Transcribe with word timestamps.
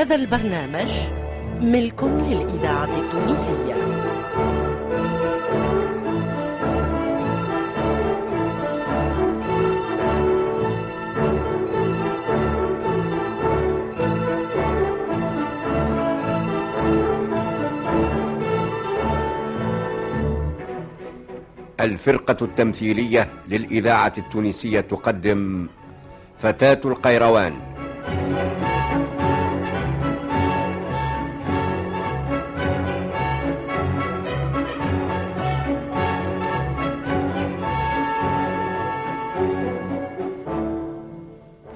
هذا 0.00 0.14
البرنامج 0.14 0.90
ملك 1.60 2.04
للإذاعة 2.04 3.00
التونسية. 3.00 3.74
الفرقة 21.80 22.44
التمثيلية 22.44 23.28
للإذاعة 23.48 24.12
التونسية 24.18 24.80
تقدم 24.80 25.68
فتاة 26.38 26.80
القيروان. 26.84 27.69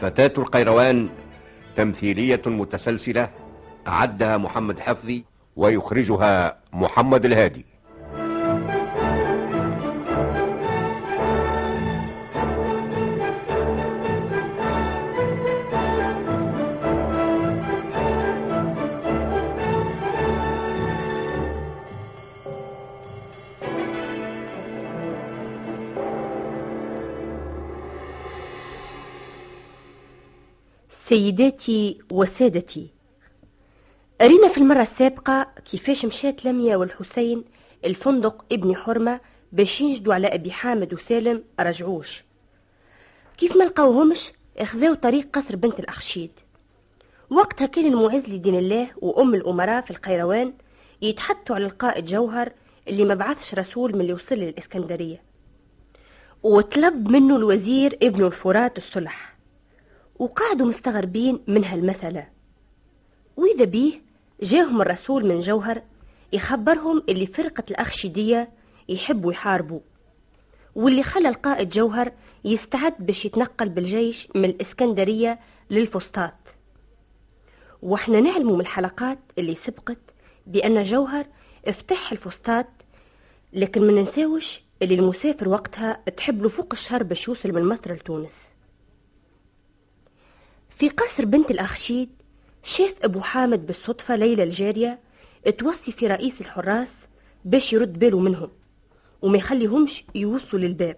فتاة 0.05 0.33
القيروان 0.39 1.09
تمثيلية 1.77 2.43
متسلسلة 2.47 3.31
أعدها 3.89 4.37
محمد 4.37 4.81
حفظي 4.81 5.25
ويخرجها 5.57 6.57
محمد 6.73 7.25
الهادي. 7.25 7.65
سيداتي 31.09 31.99
وسادتي. 32.13 32.91
أرينا 34.21 34.49
في 34.49 34.59
المرة 34.59 34.83
السابقة 34.83 35.47
كيفاش 35.65 36.05
مشات 36.07 36.45
لميا 36.45 36.77
والحسين 36.77 37.45
الفندق 37.85 38.45
ابن 38.53 38.77
حرمة 38.77 39.21
باش 39.53 39.81
ينجدوا 39.81 40.15
على 40.15 40.27
أبي 40.27 40.51
حامد 40.51 40.95
وسالم 40.95 41.45
رجعوش. 41.61 42.25
كيف 43.39 43.57
ما 43.57 43.65
لقاوهمش 43.65 44.33
أخذوا 44.59 44.95
طريق 44.95 45.29
قصر 45.33 45.57
بنت 45.57 45.81
الأخشيد. 45.81 46.31
وقتها 47.31 47.67
كان 47.67 47.85
المعز 47.85 48.29
لدين 48.29 48.55
الله 48.55 48.89
وأم 48.97 49.35
الأمراء 49.35 49.85
في 49.85 49.91
القيروان 49.91 50.53
يتحدثوا 51.03 51.57
على 51.57 51.65
القائد 51.65 52.05
جوهر 52.05 52.53
اللي 52.89 53.05
ما 53.05 53.15
بعثش 53.15 53.55
رسول 53.55 53.95
من 53.95 54.01
اللي 54.01 54.13
وصل 54.13 54.35
للإسكندرية. 54.35 55.23
وطلب 56.43 57.09
منه 57.09 57.37
الوزير 57.37 57.99
ابن 58.03 58.27
الفرات 58.27 58.79
الصلح. 58.79 59.34
وقعدوا 60.19 60.67
مستغربين 60.67 61.41
من 61.47 61.65
هالمسألة 61.65 62.29
وإذا 63.37 63.65
بيه 63.65 64.01
جاهم 64.43 64.83
الرسول 64.83 65.27
من 65.27 65.39
جوهر 65.39 65.83
يخبرهم 66.33 67.03
اللي 67.09 67.27
فرقة 67.27 67.65
الأخشيدية 67.71 68.49
يحبوا 68.89 69.33
يحاربوا 69.33 69.81
واللي 70.75 71.03
خلى 71.03 71.29
القائد 71.29 71.69
جوهر 71.69 72.13
يستعد 72.45 72.95
باش 72.99 73.25
يتنقل 73.25 73.69
بالجيش 73.69 74.29
من 74.35 74.45
الإسكندرية 74.45 75.39
للفسطاط. 75.71 76.35
وإحنا 77.83 78.21
نعلموا 78.21 78.55
من 78.55 78.61
الحلقات 78.61 79.19
اللي 79.39 79.55
سبقت 79.55 79.99
بأن 80.47 80.83
جوهر 80.83 81.27
افتح 81.67 82.13
الفسطاط 82.13 82.67
لكن 83.53 83.87
ما 83.87 83.93
ننساوش 83.93 84.61
اللي 84.83 84.95
المسافر 84.95 85.49
وقتها 85.49 85.93
تحب 86.17 86.43
له 86.43 86.49
فوق 86.49 86.69
الشهر 86.73 87.03
باش 87.03 87.29
يوصل 87.29 87.53
من 87.53 87.65
مصر 87.69 87.93
لتونس. 87.93 88.33
في 90.77 90.89
قصر 90.89 91.25
بنت 91.25 91.51
الأخشيد 91.51 92.11
شاف 92.63 92.95
أبو 93.03 93.21
حامد 93.21 93.67
بالصدفة 93.67 94.17
ليلى 94.17 94.43
الجارية 94.43 94.99
توصي 95.59 95.93
في 95.93 96.07
رئيس 96.07 96.41
الحراس 96.41 96.89
باش 97.45 97.73
يرد 97.73 97.99
باله 97.99 98.21
منهم 98.21 98.51
وما 99.23 99.39
يخليهمش 99.39 100.05
يوصلوا 100.15 100.63
للباب. 100.63 100.97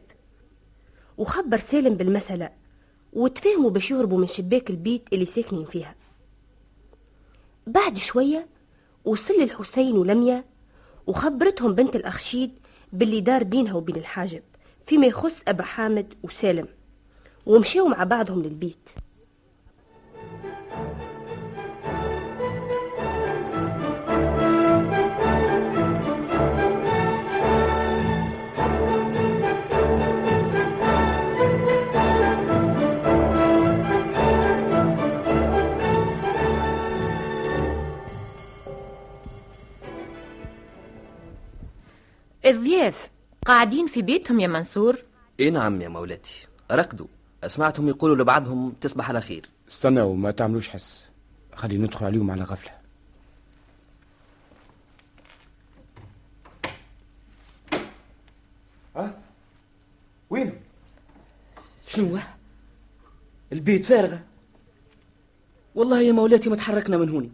وخبر 1.19 1.59
سالم 1.59 1.95
بالمسألة 1.95 2.51
وتفاهموا 3.13 3.71
باش 3.71 3.91
يهربوا 3.91 4.19
من 4.19 4.27
شباك 4.27 4.71
البيت 4.71 5.03
اللي 5.13 5.27
ساكنين 5.27 5.65
فيها. 5.65 5.95
بعد 7.67 7.99
شوية 7.99 8.47
وصل 9.05 9.35
الحسين 9.35 9.97
ولميا 9.97 10.45
وخبرتهم 11.07 11.75
بنت 11.75 11.97
الأخشيد 11.97 12.59
باللي 12.93 13.21
دار 13.21 13.45
بينها 13.45 13.75
وبين 13.75 13.97
الحاجب 13.97 14.43
فيما 14.87 15.07
يخص 15.07 15.33
أبا 15.49 15.63
حامد 15.63 16.15
وسالم 16.23 16.69
ومشيوا 17.47 17.89
مع 17.89 18.05
بعضهم 18.05 18.43
للبيت. 18.43 18.89
الضياف 42.47 43.11
قاعدين 43.47 43.87
في 43.87 44.03
بيتهم 44.03 44.41
يا 44.41 44.47
منصور. 44.47 44.97
اي 45.41 45.51
نعم 45.51 45.81
يا 45.83 45.89
مولاتي 45.89 46.47
رقدوا 46.71 47.07
سمعتهم 47.47 47.89
يقولوا 47.89 48.17
لبعضهم 48.17 48.73
تصبح 48.81 49.09
على 49.09 49.21
خير. 49.21 49.49
استنوا 49.71 50.17
ما 50.17 50.31
تعملوش 50.31 50.69
حس. 50.69 51.05
خلي 51.55 51.79
ندخل 51.79 52.07
عليهم 52.07 52.31
على 52.31 52.43
غفلة. 52.43 52.71
ها؟ 58.97 59.19
وين؟ 60.31 60.61
شنو؟ 61.87 62.19
البيت 63.53 63.85
فارغة. 63.85 64.25
والله 65.75 66.01
يا 66.01 66.13
مولاتي 66.13 66.51
ما 66.51 66.57
تحركنا 66.57 66.97
من 66.97 67.09
هوني 67.09 67.33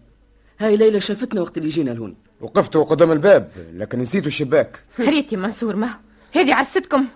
هاي 0.58 0.76
ليلى 0.76 1.00
شافتنا 1.00 1.40
وقت 1.40 1.58
اللي 1.58 1.68
جينا 1.68 1.90
لهون. 1.90 2.16
وقفتوا 2.40 2.84
قدام 2.84 3.12
الباب 3.12 3.50
لكن 3.72 3.98
نسيتوا 3.98 4.26
الشباك. 4.26 4.80
ريت 5.00 5.32
يا 5.32 5.38
منصور 5.38 5.76
ما؟ 5.76 5.88
هذه 6.32 6.54
عرستكم. 6.54 7.06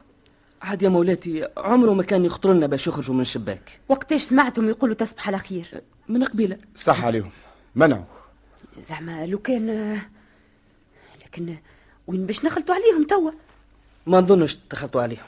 عاد 0.63 0.83
يا 0.83 0.89
مولاتي 0.89 1.49
عمره 1.57 1.95
ما 1.95 2.03
كان 2.03 2.25
يخطر 2.25 2.53
لنا 2.53 2.67
باش 2.67 2.87
يخرجوا 2.87 3.15
من 3.15 3.21
الشباك. 3.21 3.81
وقتاش 3.89 4.23
سمعتم 4.23 4.69
يقولوا 4.69 4.95
تصبح 4.95 5.29
على 5.29 5.39
خير؟ 5.39 5.83
من 6.09 6.25
قبيلة. 6.25 6.59
صح 6.77 7.05
عليهم. 7.05 7.31
منعوا. 7.75 8.05
زعما 8.89 9.27
لو 9.27 9.39
كان 9.39 9.99
لكن 11.25 11.57
وين 12.07 12.27
باش 12.27 12.45
نخلطوا 12.45 12.75
عليهم 12.75 13.07
توا؟ 13.07 13.31
ما 14.07 14.21
نظنش 14.21 14.59
تخلطوا 14.71 15.03
عليهم. 15.03 15.25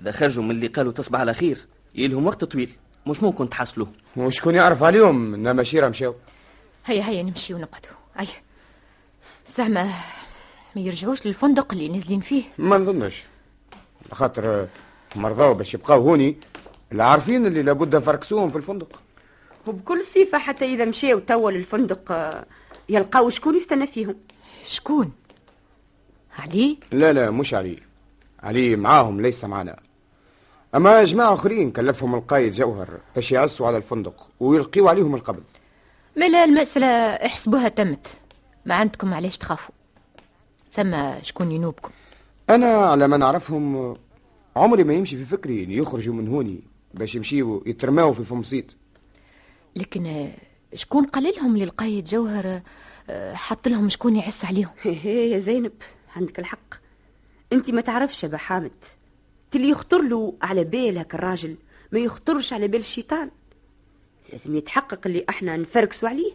إذا 0.00 0.12
خرجوا 0.12 0.44
من 0.44 0.50
اللي 0.50 0.66
قالوا 0.66 0.92
تصبح 0.92 1.20
على 1.20 1.34
خير 1.34 1.58
يلهم 1.94 2.26
وقت 2.26 2.44
طويل. 2.44 2.70
مش 3.06 3.22
ممكن 3.22 3.48
تحصلوه. 3.48 3.88
وشكون 4.16 4.54
يعرف 4.54 4.82
عليهم 4.82 5.34
إنما 5.34 5.62
شيرة 5.62 5.88
مشاو. 5.88 6.14
هيا 6.86 7.02
هيا 7.08 7.22
نمشي 7.22 7.54
ونقعدوا. 7.54 7.90
أي. 8.20 8.26
زعما 9.56 9.84
ما 10.76 10.82
يرجعوش 10.82 11.26
للفندق 11.26 11.72
اللي 11.72 11.88
نازلين 11.88 12.20
فيه. 12.20 12.42
ما 12.58 12.78
نظنش. 12.78 13.22
خاطر 14.12 14.68
مرضاو 15.16 15.54
باش 15.54 15.74
يبقاو 15.74 16.02
هوني. 16.02 16.36
اللي 16.92 17.02
عارفين 17.02 17.46
اللي 17.46 17.62
لابد 17.62 17.98
فركسوهم 17.98 18.50
في 18.50 18.56
الفندق. 18.56 19.00
وبكل 19.66 20.04
صفة 20.04 20.38
حتى 20.38 20.64
إذا 20.64 20.84
مشاو 20.84 21.18
توا 21.18 21.50
للفندق 21.50 22.12
آه، 22.12 22.46
يلقاو 22.88 23.30
شكون 23.30 23.56
يستنى 23.56 23.86
فيهم. 23.86 24.16
شكون؟ 24.66 25.12
علي؟ 26.38 26.78
لا 26.92 27.12
لا 27.12 27.30
مش 27.30 27.54
علي. 27.54 27.78
علي 28.42 28.76
معاهم 28.76 29.20
ليس 29.20 29.44
معنا. 29.44 29.80
أما 30.74 31.04
جماعة 31.04 31.34
آخرين 31.34 31.70
كلفهم 31.70 32.14
القايد 32.14 32.52
جوهر 32.52 32.88
باش 33.14 33.32
يعسوا 33.32 33.66
على 33.66 33.76
الفندق 33.76 34.28
ويلقيوا 34.40 34.90
عليهم 34.90 35.14
القبض. 35.14 35.44
ما 36.16 36.28
لا 36.28 36.44
المسألة 36.44 36.86
احسبوها 37.26 37.68
تمت. 37.68 38.06
ما 38.66 38.74
عندكم 38.74 39.14
علاش 39.14 39.38
تخافوا. 39.38 39.74
ثم 40.72 41.22
شكون 41.22 41.52
ينوبكم؟ 41.52 41.90
أنا 42.50 42.66
على 42.66 43.08
ما 43.08 43.16
نعرفهم 43.16 43.96
عمري 44.56 44.84
ما 44.84 44.94
يمشي 44.94 45.16
في 45.16 45.24
فكري 45.24 45.64
إن 45.64 45.70
يخرجوا 45.70 46.14
من 46.14 46.28
هوني 46.28 46.60
باش 46.94 47.14
يمشيوا 47.14 47.60
يترماوا 47.66 48.14
في 48.14 48.24
فمصيت 48.24 48.72
لكن 49.76 50.30
شكون 50.74 51.04
قال 51.04 51.34
لهم 51.36 51.56
للقايد 51.56 52.04
جوهر 52.04 52.60
حط 53.32 53.68
لهم 53.68 53.88
شكون 53.88 54.16
يعس 54.16 54.44
عليهم؟ 54.44 54.72
هي 54.82 55.30
يا 55.30 55.38
زينب 55.38 55.72
عندك 56.16 56.38
الحق. 56.38 56.74
أنت 57.52 57.70
ما 57.70 57.80
تعرفش 57.80 58.24
يا 58.24 58.36
حامد. 58.36 58.84
اللي 59.54 59.68
يخطر 59.68 60.02
له 60.02 60.34
على 60.42 60.64
بال 60.64 60.98
هاك 60.98 61.14
الراجل 61.14 61.56
ما 61.92 61.98
يخطرش 61.98 62.52
على 62.52 62.68
بال 62.68 62.80
الشيطان. 62.80 63.30
لازم 64.32 64.56
يتحقق 64.56 65.00
اللي 65.06 65.24
إحنا 65.28 65.56
نفركسوا 65.56 66.08
عليه. 66.08 66.32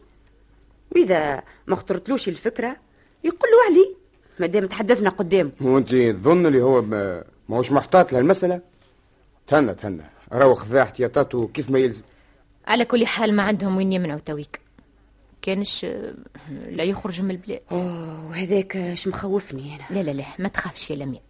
وإذا 0.91 1.43
ما 1.67 1.75
خطرتلوش 1.75 2.27
الفكرة 2.27 2.77
يقول 3.23 3.49
له 3.51 3.65
علي. 3.69 3.95
ما 4.39 4.47
دام 4.47 4.67
تحدثنا 4.67 5.09
قدامه 5.09 5.51
وانت 5.61 5.89
تظن 5.89 6.45
اللي 6.45 6.61
هو 6.61 6.81
ما 6.81 7.23
ماهوش 7.49 7.71
محتاط 7.71 8.13
لهالمسألة 8.13 8.61
تهنى 9.47 9.73
تهنى. 9.73 10.03
راهو 10.31 10.55
خذا 10.55 10.81
احتياطاته 10.81 11.47
كيف 11.53 11.69
ما 11.69 11.79
يلزم. 11.79 12.03
على 12.67 12.85
كل 12.85 13.05
حال 13.05 13.35
ما 13.35 13.43
عندهم 13.43 13.77
وين 13.77 13.93
يمنعوا 13.93 14.19
تويك 14.19 14.59
كانش 15.41 15.85
لا 16.49 16.83
يخرج 16.83 17.21
من 17.21 17.31
البلاد. 17.31 17.61
أوه 17.71 18.27
وهذاك 18.29 18.75
اش 18.75 19.07
مخوفني 19.07 19.75
أنا. 19.75 19.85
لا 19.89 20.03
لا 20.03 20.11
لا 20.11 20.25
ما 20.39 20.47
تخافش 20.47 20.91
يا 20.91 20.95
لميا 20.95 21.21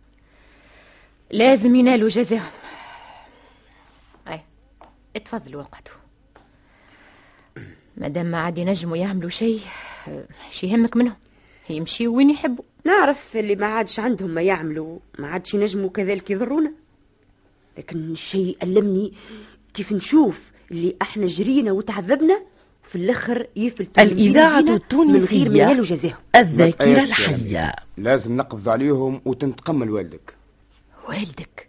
لازم 1.31 1.75
ينالوا 1.75 2.09
جزاهم. 2.09 2.51
أي 4.27 4.41
اتفضلوا 5.15 5.61
وقتوا 5.61 6.00
مادام 7.97 8.25
ما 8.25 8.37
عاد 8.37 8.57
ينجموا 8.57 8.97
يعملوا 8.97 9.29
شيء 9.29 9.59
شي 10.49 10.67
يهمك 10.67 10.97
منهم. 10.97 11.15
يمشيوا 11.69 12.17
وين 12.17 12.29
يحبوا. 12.29 12.63
نعرف 12.85 13.35
اللي 13.37 13.55
ما 13.55 13.65
عادش 13.65 13.99
عندهم 13.99 14.29
ما 14.29 14.41
يعملوا 14.41 14.99
ما 15.19 15.27
عادش 15.27 15.53
ينجموا 15.53 15.89
كذلك 15.89 16.29
يضرونا 16.31 16.71
لكن 17.77 17.97
الشيء 18.11 18.57
ألمني 18.63 19.13
كيف 19.73 19.91
نشوف 19.91 20.51
اللي 20.71 20.95
إحنا 21.01 21.25
جرينا 21.25 21.71
وتعذبنا 21.71 22.41
في 22.83 22.95
الآخر 22.95 23.47
يفلتوا 23.55 24.03
من 24.03 24.57
ايدينا 24.57 24.79
من 25.03 25.61
غير 25.67 25.83
جزاهم 25.83 26.17
ما 26.33 26.40
تأيسش 26.40 26.79
يا 26.81 27.03
الحية. 27.03 27.73
لازم 27.97 28.37
نقبض 28.37 28.69
عليهم 28.69 29.21
وننتقم 29.25 29.83
لوالدك. 29.83 30.35
والدك؟ 31.09 31.67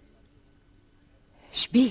شبيه 1.53 1.91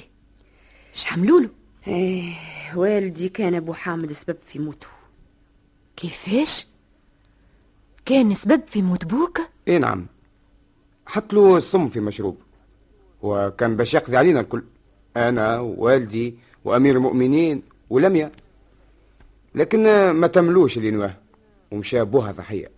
اش 0.95 1.13
عملوا 1.13 1.39
له؟ 1.41 1.49
إيه 1.87 2.33
والدي 2.75 3.29
كان 3.29 3.55
أبو 3.55 3.73
حامد 3.73 4.11
سبب 4.11 4.37
في 4.47 4.59
موته. 4.59 4.87
كيفاش؟ 5.95 6.67
كان 8.05 8.33
سبب 8.35 8.61
في 8.67 8.81
موت 8.81 9.05
بوك؟ 9.05 9.41
اي 9.67 9.79
نعم. 9.79 10.07
حط 11.05 11.33
له 11.33 11.57
السم 11.57 11.87
في 11.89 11.99
مشروب. 11.99 12.37
وكان 13.21 13.75
باش 13.75 13.93
يقضي 13.93 14.17
علينا 14.17 14.39
الكل. 14.39 14.63
أنا 15.17 15.59
ووالدي 15.59 16.35
وأمير 16.65 16.95
المؤمنين 16.95 17.63
ولميا 17.89 18.31
لكن 19.55 20.11
ما 20.11 20.27
تملوش 20.27 20.77
اللي 20.77 20.91
نواه 20.91 21.17
ومشى 21.71 22.03
بوها 22.03 22.31
ضحية. 22.31 22.71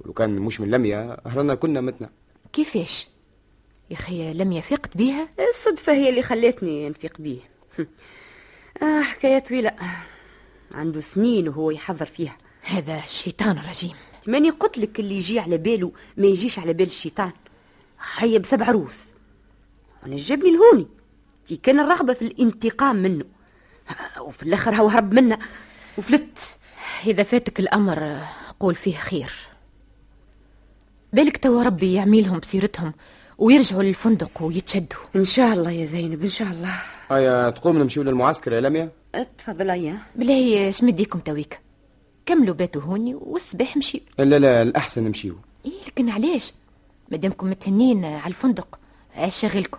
ولو 0.00 0.12
كان 0.12 0.38
مش 0.38 0.60
من 0.60 0.70
لميا 0.70 1.16
هرنا 1.26 1.54
كنا 1.54 1.80
متنا. 1.80 2.10
كيفاش؟ 2.52 3.08
يا 3.90 3.96
أخي 3.96 4.32
لم 4.34 4.52
يفقت 4.52 4.96
بيها؟ 4.96 5.28
الصدفة 5.50 5.92
هي 5.92 6.08
اللي 6.08 6.22
خلتني 6.22 6.88
نفيق 6.88 7.20
بيه. 7.20 7.53
آه 8.82 9.00
حكاية 9.02 9.38
طويلة. 9.38 9.72
عنده 10.72 11.00
سنين 11.00 11.48
وهو 11.48 11.70
يحضر 11.70 12.06
فيها. 12.06 12.36
هذا 12.62 12.98
الشيطان 12.98 13.58
الرجيم. 13.58 13.94
ماني 14.26 14.50
قلت 14.50 14.78
لك 14.78 15.00
اللي 15.00 15.16
يجي 15.16 15.38
على 15.38 15.58
باله 15.58 15.92
ما 16.16 16.26
يجيش 16.26 16.58
على 16.58 16.72
بال 16.72 16.86
الشيطان. 16.86 17.32
هيا 18.16 18.38
بسبع 18.38 18.70
روس 18.70 18.94
وأنا 20.02 20.16
جابني 20.16 20.50
الهوني 20.50 20.86
تي 21.46 21.56
كان 21.56 21.80
الرغبة 21.80 22.12
في 22.12 22.22
الانتقام 22.22 22.96
منه. 22.96 23.24
وفي 24.26 24.42
الآخر 24.42 24.74
هو 24.74 24.88
هرب 24.88 25.14
منا. 25.14 25.38
وفلت. 25.98 26.38
إذا 27.06 27.22
فاتك 27.22 27.60
الأمر 27.60 28.20
قول 28.60 28.74
فيه 28.74 28.96
خير. 28.96 29.32
بالك 31.12 31.36
توا 31.36 31.62
ربي 31.62 31.94
يعميلهم 31.94 32.38
بسيرتهم 32.38 32.92
ويرجعوا 33.38 33.82
للفندق 33.82 34.42
ويتشدوا. 34.42 34.98
إن 35.16 35.24
شاء 35.24 35.52
الله 35.52 35.70
يا 35.70 35.84
زينب 35.84 36.22
إن 36.22 36.28
شاء 36.28 36.48
الله. 36.48 36.93
ايا 37.12 37.50
تقوم 37.50 37.78
نمشيو 37.78 38.02
للمعسكر 38.02 38.52
يا 38.52 38.60
لميا؟ 38.60 38.88
تفضل 39.38 39.68
يا. 39.68 39.98
بالله 40.16 40.70
شمديكم 40.70 41.18
تويك؟ 41.18 41.60
كملوا 42.26 42.54
باتوا 42.54 42.82
هوني 42.82 43.14
والصباح 43.14 43.76
مشيوا 43.76 44.02
لا 44.18 44.38
لا 44.38 44.62
الأحسن 44.62 45.04
نمشيو. 45.04 45.36
إيه 45.64 45.72
لكن 45.88 46.08
علاش؟ 46.10 46.52
مادامكم 47.10 47.50
متهنين 47.50 48.04
على 48.04 48.26
الفندق 48.26 48.78
عاش 49.16 49.40
شغلكم 49.40 49.78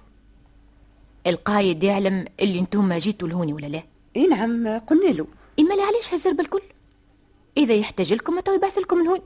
القايد 1.28 1.84
يعلم 1.84 2.26
اللي 2.40 2.60
أنتم 2.60 2.94
جيتوا 2.94 3.28
لهوني 3.28 3.54
ولا 3.54 3.68
لا؟ 3.68 3.84
إي 4.16 4.28
نعم 4.28 4.68
قلنا 4.80 5.10
له. 5.12 5.28
إما 5.60 5.74
لا 5.74 5.84
علاش 5.84 6.14
هالزربة 6.14 6.44
الكل 6.44 6.62
إذا 7.58 7.74
يحتاج 7.74 8.14
لكم 8.14 8.40
تو 8.40 8.54
يبعث 8.54 8.78
لكم 8.78 8.98
من 8.98 9.08
هون 9.08 9.20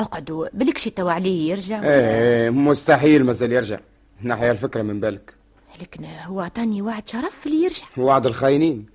اقعدوا 0.00 0.48
بلكشي 0.52 0.90
توا 0.90 1.12
عليه 1.12 1.50
يرجع 1.50 1.78
ولا- 1.80 1.88
إيه 1.90 2.50
مستحيل 2.50 3.24
مازال 3.24 3.52
يرجع. 3.52 3.78
نحيا 4.22 4.52
الفكرة 4.52 4.82
من 4.82 5.00
بالك. 5.00 5.34
لكن 5.80 6.04
هو 6.04 6.40
عطاني 6.40 6.82
وعد 6.82 7.08
شرف 7.08 7.46
اللي 7.46 7.62
يرجع. 7.62 7.86
وعد 7.96 8.26
الخاينين. 8.26 8.86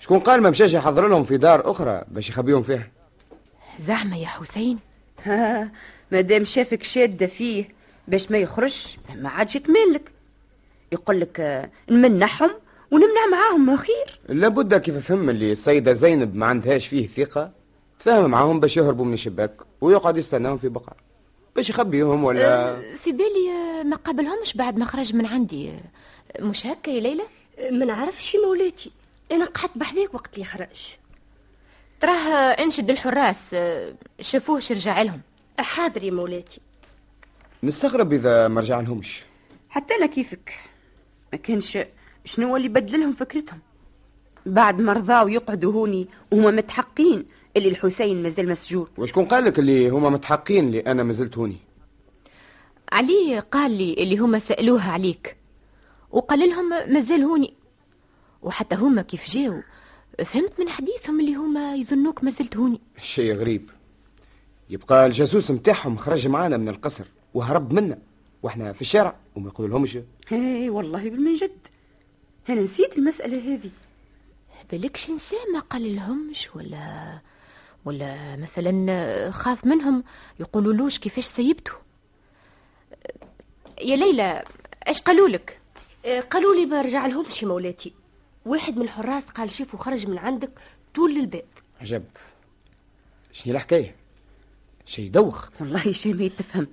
شكون 0.00 0.18
قال 0.18 0.40
ما 0.42 0.50
مشاش 0.50 0.72
يحضر 0.74 1.08
لهم 1.08 1.24
في 1.24 1.36
دار 1.36 1.70
أخرى 1.70 2.04
باش 2.08 2.28
يخبيهم 2.28 2.62
فيها؟ 2.62 2.88
زعما 3.78 4.16
يا 4.16 4.26
حسين. 4.26 4.78
ها 5.24 5.70
مادام 6.12 6.44
شافك 6.44 6.82
شادة 6.82 7.26
فيه 7.26 7.68
باش 8.08 8.30
ما 8.30 8.38
يخرج 8.38 8.96
ما 9.16 9.28
عادش 9.28 9.56
يتملك. 9.56 10.12
يقول 10.92 11.20
لك 11.20 11.40
آه، 11.40 11.70
نمنحهم 11.90 12.50
ونمنع 12.90 13.26
معاهم 13.32 13.66
ما 13.66 13.76
خير. 13.76 14.20
لابد 14.28 14.74
كيف 14.74 14.96
فهم 14.96 15.30
اللي 15.30 15.52
السيدة 15.52 15.92
زينب 15.92 16.36
ما 16.36 16.46
عندهاش 16.46 16.86
فيه 16.86 17.06
ثقة؟ 17.06 17.50
تفاهم 18.00 18.30
معاهم 18.30 18.60
باش 18.60 18.76
يهربوا 18.76 19.04
من 19.04 19.12
الشباك 19.12 19.52
ويقعد 19.80 20.16
يستناهم 20.16 20.58
في 20.58 20.68
بقعة. 20.68 20.96
باش 21.56 21.70
يخبيهم 21.70 22.24
ولا؟ 22.24 22.80
في 23.04 23.12
بالي 23.12 23.50
آه، 23.50 23.82
ما 23.82 23.96
قابلهمش 23.96 24.54
بعد 24.54 24.78
ما 24.78 24.84
خرج 24.84 25.14
من 25.14 25.26
عندي. 25.26 25.70
آه، 25.70 25.80
مش 26.42 26.66
هكا 26.66 26.90
يا 26.90 27.00
ليلى؟ 27.00 27.22
ما 27.70 27.84
نعرفش 27.84 28.36
مولاتي. 28.46 28.90
أنا 29.32 29.44
قعدت 29.44 29.78
بحذاك 29.78 30.14
وقت 30.14 30.34
اللي 30.34 30.44
خرج. 30.44 30.94
تراه 32.00 32.10
انشد 32.38 32.90
الحراس 32.90 33.50
آه، 33.54 33.94
شافوهش 34.20 34.72
رجع 34.72 35.02
لهم. 35.02 35.20
حاضر 35.58 36.02
يا 36.02 36.10
مولاتي. 36.10 36.60
نستغرب 37.62 38.12
إذا 38.12 38.48
ما 38.48 38.60
رجع 38.60 38.80
لهمش. 38.80 39.22
حتى 39.70 39.94
أنا 39.94 40.06
كيفك؟ 40.06 40.52
ما 41.32 41.38
كانش 41.38 41.78
شنو 42.24 42.56
اللي 42.56 42.68
بدلهم 42.68 43.12
فكرتهم؟ 43.12 43.58
بعد 44.46 44.80
ما 44.80 44.92
رضاو 44.92 45.28
يقعدوا 45.28 45.72
هوني 45.72 46.08
وهما 46.30 46.50
متحقين 46.50 47.26
اللي 47.56 47.68
الحسين 47.68 48.22
مازال 48.22 48.48
مسجون. 48.48 48.86
وشكون 48.98 49.24
قال 49.24 49.44
لك 49.44 49.58
اللي 49.58 49.88
هما 49.88 50.10
متحقين 50.10 50.66
اللي 50.66 50.80
أنا 50.80 51.02
مازلت 51.02 51.38
هوني؟ 51.38 51.56
علي 52.92 53.38
قال 53.40 53.70
لي 53.70 53.94
اللي 53.94 54.18
هما 54.18 54.38
سألوها 54.38 54.92
عليك. 54.92 55.36
وقال 56.10 56.38
لهم 56.38 56.68
مازال 56.68 57.22
هوني. 57.22 57.54
وحتى 58.42 58.74
هما 58.74 59.02
كيف 59.02 59.30
جاو. 59.30 59.62
فهمت 60.24 60.60
من 60.60 60.68
حديثهم 60.68 61.20
اللي 61.20 61.34
هما 61.34 61.74
يظنوك 61.74 62.24
مازلت 62.24 62.56
هوني. 62.56 62.80
شيء 63.00 63.34
غريب. 63.34 63.70
يبقى 64.70 65.06
الجاسوس 65.06 65.50
متاعهم 65.50 65.96
خرج 65.96 66.28
معانا 66.28 66.56
من 66.56 66.68
القصر 66.68 67.04
وهرب 67.34 67.72
منا. 67.72 67.98
وإحنا 68.42 68.72
في 68.72 68.80
الشارع 68.80 69.16
وما 69.36 69.48
يقول 69.48 69.70
لهمش. 69.70 69.98
هاي 70.28 70.70
والله 70.70 71.10
بالمن 71.10 71.34
جد. 71.34 71.58
أنا 72.48 72.60
نسيت 72.62 72.98
المسألة 72.98 73.54
هذه. 73.54 73.70
بالكش 74.70 75.10
نسى 75.10 75.36
ما 75.52 75.60
قال 75.60 75.96
لهمش 75.96 76.48
ولا 76.56 77.18
ولا 77.84 78.36
مثلا 78.36 79.30
خاف 79.30 79.66
منهم 79.66 80.04
يقولوا 80.40 80.72
لوش 80.72 80.98
كيفاش 80.98 81.24
سيبته 81.24 81.72
يا 83.82 83.96
ليلى 83.96 84.44
إيش 84.88 85.00
قالوا 85.00 85.28
لك؟ 85.28 85.60
آه، 86.06 86.20
قالوا 86.20 86.54
لي 86.54 86.66
ما 86.66 86.82
رجع 86.82 87.06
لهمش 87.06 87.42
يا 87.42 87.48
مولاتي. 87.48 87.92
واحد 88.44 88.76
من 88.76 88.82
الحراس 88.82 89.24
قال 89.24 89.50
شافه 89.50 89.78
خرج 89.78 90.06
من 90.06 90.18
عندك 90.18 90.50
طول 90.94 91.16
الباب 91.16 91.44
عجب. 91.80 92.04
شنو 93.32 93.54
الحكاية؟ 93.54 93.94
شيء 94.86 95.10
دوخ 95.10 95.48
والله 95.60 95.92
شيء 95.92 96.14
ما 96.14 96.24
يتفهم. 96.24 96.66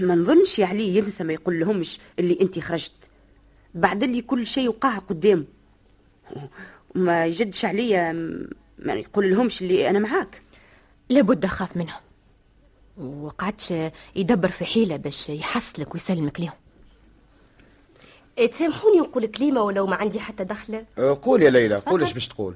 ما 0.00 0.14
نظنش 0.14 0.58
يا 0.58 0.66
علي 0.66 0.96
ينسى 0.96 1.24
ما 1.24 1.32
يقول 1.32 1.60
لهمش 1.60 1.98
اللي 2.18 2.38
انت 2.40 2.58
خرجت. 2.58 3.10
بعد 3.74 4.02
اللي 4.02 4.22
كل 4.22 4.46
شيء 4.46 4.68
وقع 4.68 4.98
قدامه. 4.98 5.44
وما 6.96 7.26
يجدش 7.26 7.64
عليا 7.64 8.12
ما 8.78 8.92
يقول 8.92 9.30
لهمش 9.30 9.62
اللي 9.62 9.90
أنا 9.90 9.98
معاك. 9.98 10.42
لابد 11.08 11.46
خاف 11.46 11.76
منهم. 11.76 12.00
وقعدش 12.98 13.74
يدبر 14.16 14.48
في 14.50 14.64
حيلة 14.64 14.96
باش 14.96 15.28
يحصلك 15.28 15.94
ويسلمك 15.94 16.40
ليهم. 16.40 16.52
آه، 18.38 18.46
تسامحوني 18.46 18.98
نقول 19.00 19.26
كلمة 19.26 19.62
ولو 19.62 19.86
ما 19.86 19.96
عندي 19.96 20.20
حتى 20.20 20.44
دخلة؟ 20.44 20.84
أه، 20.98 21.18
قول 21.22 21.42
يا 21.42 21.50
ليلى 21.50 21.76
قول 21.76 22.00
إيش 22.00 22.12
باش 22.12 22.28
تقول. 22.28 22.54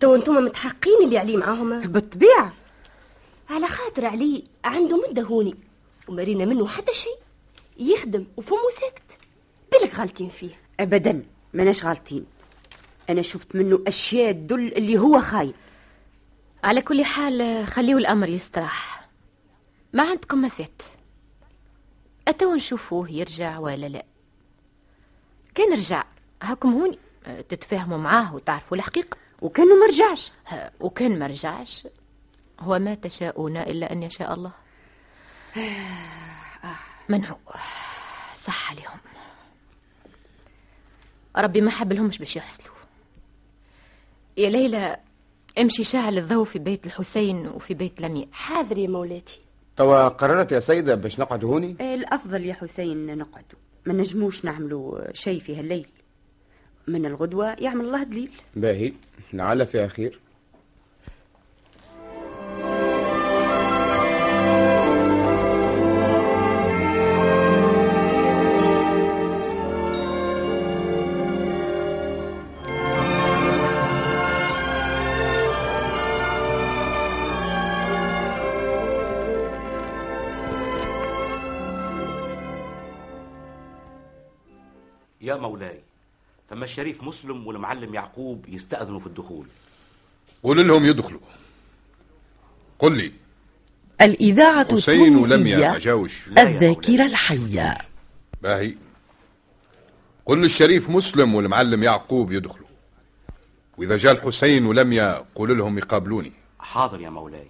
تو 0.00 0.14
أنتم 0.14 0.34
متحقين 0.44 1.02
اللي 1.04 1.18
علي 1.18 1.36
معاهم؟ 1.36 1.80
بالطبيعة. 1.80 2.52
على 3.50 3.66
خاطر 3.66 4.06
علي 4.06 4.44
عنده 4.64 5.08
مدة 5.08 5.22
هوني 5.22 5.54
ومارينا 6.08 6.44
منه 6.44 6.66
حتى 6.66 6.94
شيء. 6.94 7.16
يخدم 7.78 8.26
وفمه 8.36 8.58
ساكت 8.80 9.18
بالك 9.72 9.94
غالطين 9.94 10.28
فيه. 10.28 10.50
ابدا 10.80 11.22
ماناش 11.54 11.84
غالطين. 11.84 12.24
أنا 13.10 13.22
شفت 13.22 13.56
منه 13.56 13.84
أشياء 13.86 14.32
تدل 14.32 14.72
اللي 14.72 14.98
هو 14.98 15.20
خاين 15.20 15.54
على 16.64 16.82
كل 16.82 17.04
حال 17.04 17.66
خليوا 17.66 18.00
الأمر 18.00 18.28
يستراح. 18.28 19.08
ما 19.92 20.02
عندكم 20.02 20.38
ما 20.38 20.48
فات 20.48 20.82
أتوا 22.28 22.54
نشوفوه 22.54 23.10
يرجع 23.10 23.58
ولا 23.58 23.86
لا؟ 23.86 24.04
كان 25.54 25.72
رجع. 25.72 26.04
هاكم 26.42 26.72
هوني 26.72 26.98
أه، 27.26 27.40
تتفاهموا 27.40 27.98
معاه 27.98 28.34
وتعرفوا 28.34 28.76
الحقيقة. 28.76 29.16
وكانوا 29.42 29.76
ما 29.76 29.86
رجعش. 29.86 30.32
وكان 30.80 31.18
ما 31.18 31.26
رجعش. 31.26 31.86
هو 32.60 32.78
ما 32.78 32.94
تشاءون 32.94 33.56
إلا 33.56 33.92
أن 33.92 34.02
يشاء 34.02 34.34
الله. 34.34 34.52
منعو 37.08 37.36
صح 38.36 38.70
عليهم. 38.70 38.98
ربي 41.36 41.60
ما 41.60 41.70
حب 41.70 41.92
لهمش 41.92 42.18
باش 42.18 42.36
يحصلوا. 42.36 42.73
يا 44.36 44.50
ليلى 44.50 44.96
امشي 45.58 45.84
شاعل 45.84 46.18
الضوء 46.18 46.44
في 46.44 46.58
بيت 46.58 46.86
الحسين 46.86 47.48
وفي 47.48 47.74
بيت 47.74 48.00
لمياء 48.00 48.28
حاضر 48.32 48.78
يا 48.78 48.88
مولاتي. 48.88 49.40
توا 49.76 50.08
قررت 50.08 50.52
يا 50.52 50.60
سيدة 50.60 50.94
باش 50.94 51.20
نقعد 51.20 51.44
هوني 51.44 51.76
آه، 51.80 51.94
الأفضل 51.94 52.44
يا 52.44 52.54
حسين 52.54 53.18
نقعدوا 53.18 53.58
ما 53.86 53.92
نجموش 53.92 54.44
نعملوا 54.44 55.12
شيء 55.12 55.40
في 55.40 55.56
هالليل. 55.56 55.86
من 56.88 57.06
الغدوة 57.06 57.46
يعمل 57.58 57.84
الله 57.84 58.02
دليل. 58.02 58.30
باهي 58.56 58.92
لعل 59.32 59.66
فيها 59.66 59.86
خير 59.88 60.20
مولاي. 85.48 85.80
فما 86.50 86.64
الشريف 86.64 87.02
مسلم 87.02 87.46
والمعلم 87.46 87.94
يعقوب 87.94 88.44
يستأذنوا 88.48 89.00
في 89.00 89.06
الدخول. 89.06 89.46
قول 90.42 90.68
لهم 90.68 90.84
يدخلوا. 90.84 91.20
قل 92.78 92.96
لي. 92.96 93.12
الإذاعة 94.00 94.72
حسين 94.72 95.16
ولم 95.16 95.46
يا 95.46 95.76
التونسية 95.76 96.42
الذاكرة 96.42 97.06
الحية. 97.06 97.78
باهي. 98.42 98.74
قل 100.26 100.42
للشريف 100.42 100.90
مسلم 100.90 101.34
والمعلم 101.34 101.82
يعقوب 101.82 102.32
يدخلوا. 102.32 102.66
وإذا 103.78 103.96
جاء 103.96 104.12
الحسين 104.12 104.66
ولميا 104.66 105.24
قول 105.34 105.58
لهم 105.58 105.78
يقابلوني. 105.78 106.32
حاضر 106.58 107.00
يا 107.00 107.10
مولاي 107.10 107.46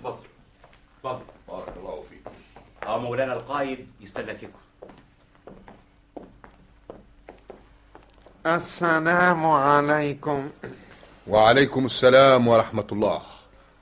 تفضل 0.00 0.16
تفضل 1.02 1.24
بارك 1.48 1.76
الله 1.76 2.04
فيك 2.10 2.32
آه 2.82 2.93
مولانا 3.04 3.32
القايد 3.32 3.88
يستنى 4.00 4.34
فيكم. 4.34 4.58
السلام 8.46 9.46
عليكم. 9.46 10.50
وعليكم 11.26 11.86
السلام 11.86 12.48
ورحمة 12.48 12.86
الله. 12.92 13.22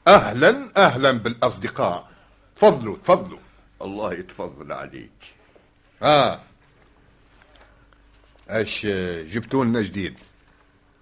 أهلا 0.09 0.73
أهلا 0.77 1.11
بالأصدقاء. 1.11 2.09
تفضلوا 2.57 2.97
تفضلوا. 2.97 3.39
الله 3.83 4.13
يتفضل 4.13 4.73
عليك. 4.73 5.35
آه. 6.03 6.41
إيش 8.51 8.87
جبتوا 9.33 9.65
لنا 9.65 9.81
جديد؟ 9.81 10.15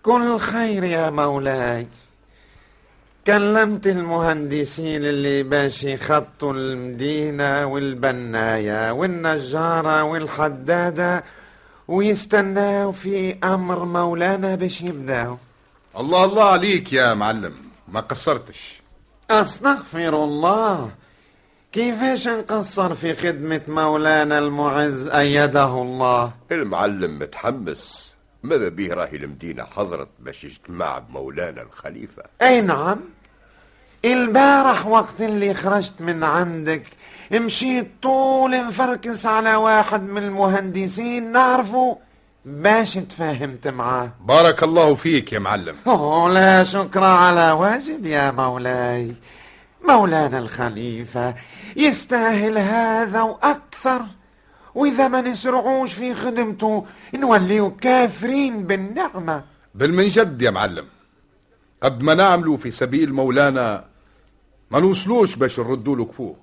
كل 0.03 0.39
خير 0.39 0.85
يا 0.85 1.11
مولاي. 1.11 1.87
كلمت 3.27 3.87
المهندسين 3.87 5.05
اللي 5.05 5.43
باش 5.43 5.85
يخطوا 5.85 6.53
المدينة 6.53 7.67
والبناية 7.67 8.93
والنجارة 8.93 10.03
والحدادة 10.03 11.25
ويستناو 11.89 12.93
في 12.93 13.37
أمر 13.45 13.85
مولانا 13.85 14.55
باش 14.55 14.81
يبداو. 14.83 15.39
الله 15.97 16.25
الله 16.25 16.45
عليك 16.45 16.93
يا 16.93 17.15
معلم 17.15 17.55
ما 17.89 18.01
قصرتش. 18.01 18.83
أستغفر 19.31 20.25
الله. 20.25 20.91
كيفاش 21.73 22.29
نقصر 22.29 22.95
في 22.95 23.15
خدمة 23.15 23.61
مولانا 23.69 24.39
المعز 24.39 25.09
أيده 25.09 25.83
الله؟ 25.83 26.33
المعلم 26.53 27.19
متحمس. 27.19 28.10
ماذا 28.43 28.69
به 28.69 28.95
راهي 28.95 29.17
المدينة 29.17 29.65
حضرت 29.65 30.09
باش 30.19 30.45
يجتمع 30.45 30.99
بمولانا 30.99 31.63
الخليفة؟ 31.63 32.23
أي 32.43 32.61
نعم. 32.61 33.01
البارح 34.05 34.87
وقت 34.87 35.21
اللي 35.21 35.55
خرجت 35.55 35.95
من 36.01 36.25
عندك 36.25 36.83
مشيت 37.33 37.91
طول 38.03 38.65
مفركس 38.65 39.27
على 39.27 39.55
واحد 39.55 40.03
من 40.03 40.23
المهندسين 40.23 41.33
نعرفه. 41.33 41.99
باش 42.45 42.95
تفاهمت 42.95 43.69
معاه. 43.69 44.13
بارك 44.21 44.63
الله 44.63 44.95
فيك 44.95 45.33
يا 45.33 45.39
معلم. 45.39 45.77
أوه 45.87 46.33
لا 46.33 46.65
شكر 46.65 47.05
على 47.05 47.51
واجب 47.51 48.07
يا 48.07 48.31
مولاي. 48.31 49.15
مولانا 49.89 50.39
الخليفة 50.39 51.35
يستاهل 51.77 52.59
هذا 52.59 53.23
وأكثر. 53.23 54.03
وإذا 54.75 55.09
ما 55.09 55.21
نسرعوش 55.21 55.93
في 55.93 56.15
خدمته 56.15 56.87
نوليو 57.15 57.77
كافرين 57.77 58.65
بالنعمة. 58.65 59.45
بل 59.75 59.93
من 59.93 60.09
جد 60.09 60.43
يا 60.43 60.51
معلم 60.51 60.87
قد 61.81 62.03
ما 62.03 62.15
نعملوا 62.15 62.57
في 62.57 62.71
سبيل 62.71 63.13
مولانا 63.13 63.85
ما 64.71 64.81
نوصلوش 64.81 65.37
باش 65.37 65.61
نردوا 65.61 65.97
له 65.97 66.05
كفوه. 66.05 66.37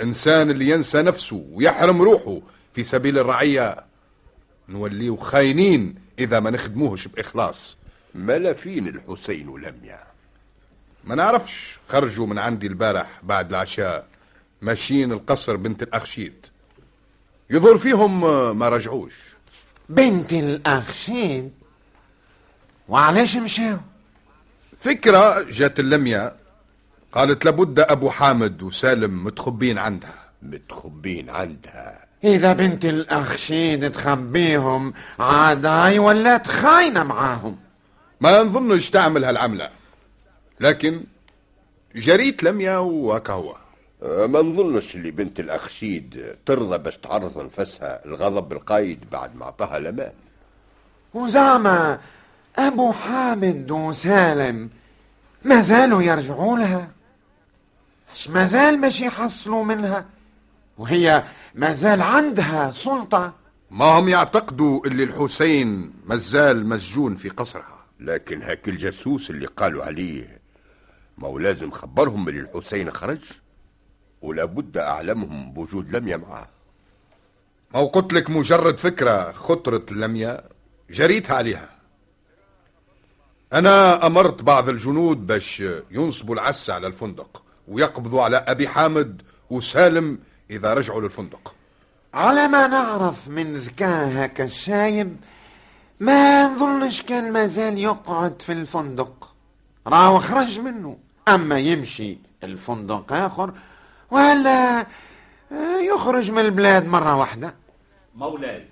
إنسان 0.00 0.50
اللي 0.50 0.68
ينسى 0.68 1.02
نفسه 1.02 1.46
ويحرم 1.52 2.02
روحه 2.02 2.40
في 2.72 2.82
سبيل 2.82 3.18
الرعية 3.18 3.84
نوليه 4.68 5.16
خاينين 5.16 5.94
إذا 6.18 6.40
ما 6.40 6.50
نخدموهش 6.50 7.08
بإخلاص. 7.08 7.76
ملا 8.14 8.52
فين 8.52 8.88
الحسين 8.88 9.48
ولميا 9.48 10.02
ما 11.04 11.14
نعرفش 11.14 11.78
خرجوا 11.88 12.26
من 12.26 12.38
عندي 12.38 12.66
البارح 12.66 13.20
بعد 13.22 13.48
العشاء 13.48 14.06
ماشيين 14.62 15.12
القصر 15.12 15.56
بنت 15.56 15.82
الأخشيد. 15.82 16.46
يظهر 17.50 17.78
فيهم 17.78 18.24
آه، 18.24 18.52
ما 18.52 18.68
رجعوش. 18.68 19.14
بنت 19.88 20.32
الأخشين. 20.32 21.52
وعلاش 22.88 23.36
مشاو 23.36 23.78
فكرة 24.78 25.42
جات 25.50 25.80
اللمية. 25.80 26.32
قالت 27.12 27.44
لابد 27.44 27.80
أبو 27.80 28.10
حامد 28.10 28.62
وسالم 28.62 29.24
متخبين 29.24 29.78
عندها. 29.78 30.24
متخبين 30.42 31.30
عندها. 31.30 32.04
إذا 32.24 32.52
بنت 32.52 32.84
الأخشين 32.84 33.92
تخبيهم 33.92 34.94
عاداي 35.18 35.98
ولا 35.98 36.36
تخاينة 36.36 37.02
معاهم؟ 37.02 37.56
ما 38.20 38.42
نظنش 38.42 38.90
تعمل 38.90 39.24
هالعملة. 39.24 39.70
لكن 40.60 41.04
جريت 41.96 42.42
لمية 42.42 42.80
وكهوة 42.80 43.54
آه، 43.54 43.63
ما 44.04 44.42
نظنش 44.42 44.94
اللي 44.94 45.10
بنت 45.10 45.40
الأخشيد 45.40 46.36
ترضى 46.46 46.78
باش 46.78 46.96
تعرض 46.96 47.38
نفسها 47.38 48.04
الغضب 48.04 48.52
القايد 48.52 49.10
بعد 49.12 49.36
ما 49.36 49.44
أعطاها 49.44 49.76
الأمان 49.76 50.12
وزعما 51.14 52.00
أبو 52.56 52.92
حامد 52.92 53.70
وسالم 53.70 54.70
ما 55.44 55.60
زالوا 55.60 56.02
يرجعوا 56.02 56.58
لها. 56.58 56.90
اش 58.12 58.28
ما 58.30 58.46
زال 58.46 58.80
باش 58.80 59.00
يحصلوا 59.00 59.64
منها؟ 59.64 60.06
وهي 60.78 61.24
ما 61.54 61.72
زال 61.72 62.02
عندها 62.02 62.70
سلطة. 62.70 63.34
ما 63.70 63.84
هم 63.84 64.08
يعتقدوا 64.08 64.86
اللي 64.86 65.04
الحسين 65.04 65.92
مازال 66.06 66.66
مسجون 66.68 67.14
في 67.14 67.28
قصرها؟ 67.28 67.84
لكن 68.00 68.42
هاك 68.42 68.68
الجاسوس 68.68 69.30
اللي 69.30 69.46
قالوا 69.46 69.84
عليه 69.84 70.38
ما 71.18 71.28
هو 71.28 71.38
لازم 71.38 71.70
خبرهم 71.70 72.28
اللي 72.28 72.40
الحسين 72.40 72.90
خرج؟ 72.90 73.20
ولابد 74.24 74.78
أعلمهم 74.78 75.52
بوجود 75.52 75.96
لميا 75.96 76.16
معاه 76.16 76.48
ما 77.74 77.80
هو 77.80 77.86
قلت 77.86 78.12
لك 78.12 78.30
مجرد 78.30 78.78
فكرة 78.78 79.32
خطرت 79.32 79.92
لمية 79.92 80.44
جريتها 80.90 81.36
عليها. 81.36 81.68
أنا 83.52 84.06
أمرت 84.06 84.42
بعض 84.42 84.68
الجنود 84.68 85.26
باش 85.26 85.62
ينصبوا 85.90 86.34
العس 86.34 86.70
على 86.70 86.86
الفندق 86.86 87.42
ويقبضوا 87.68 88.22
على 88.22 88.36
أبي 88.36 88.68
حامد 88.68 89.22
وسالم 89.50 90.18
إذا 90.50 90.74
رجعوا 90.74 91.00
للفندق. 91.00 91.54
على 92.14 92.48
ما 92.48 92.66
نعرف 92.66 93.28
من 93.28 93.58
ذكاء 93.58 94.08
هكا 94.08 94.44
الشايب 94.44 95.16
ما 96.00 96.46
نظنش 96.46 97.02
كان 97.02 97.32
مازال 97.32 97.78
يقعد 97.78 98.42
في 98.42 98.52
الفندق. 98.52 99.34
راهو 99.86 100.18
خرج 100.18 100.60
منه. 100.60 100.98
أما 101.28 101.58
يمشي 101.58 102.18
الفندق 102.44 103.12
آخر 103.12 103.52
ولا 104.14 104.80
آه، 105.52 105.80
يخرج 105.94 106.30
من 106.30 106.38
البلاد 106.38 106.86
مرة 106.86 107.16
واحدة. 107.16 107.54
مولاي 108.14 108.66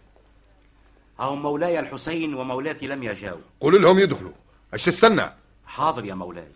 هاو 1.21 1.35
مولاي 1.35 1.81
الحسين 1.81 2.35
ومولاتي 2.35 2.87
لم 2.87 3.03
يجاوا 3.03 3.41
قول 3.61 3.83
لهم 3.83 3.99
يدخلوا. 3.99 4.33
اش 4.75 4.85
تستنى 4.85 5.31
حاضر 5.67 6.05
يا 6.05 6.15
مولاي. 6.15 6.49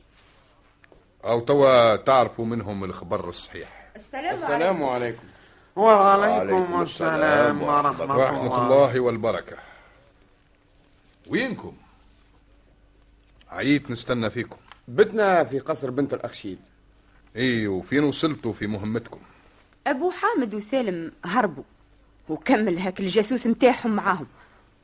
أو 1.24 1.40
توا 1.40 1.96
تعرفوا 1.96 2.44
منهم 2.44 2.84
الخبر 2.84 3.28
الصحيح. 3.28 3.68
السلام, 3.96 4.34
السلام 4.34 4.84
عليكم. 4.84 5.24
وعليكم 5.76 6.82
السلام 6.82 7.62
ورحمة 7.62 8.16
ورحمة 8.16 8.64
الله. 8.64 9.00
والبركة. 9.00 9.56
وينكم؟ 11.26 11.72
عييت 13.50 13.90
نستنى 13.90 14.30
فيكم. 14.30 14.56
بتنا 14.88 15.44
في 15.44 15.58
قصر 15.58 15.90
بنت 15.90 16.14
الأخشيد. 16.14 16.58
إيه 17.36 17.68
وفين 17.68 18.04
وصلتوا 18.04 18.52
في 18.52 18.66
مهمتكم؟ 18.66 19.18
أبو 19.86 20.10
حامد 20.10 20.54
وسالم 20.54 21.12
هربوا 21.24 21.64
وكمل 22.28 22.78
هاك 22.78 23.00
الجاسوس 23.00 23.46
متاعهم 23.46 23.90
معاهم. 23.96 24.26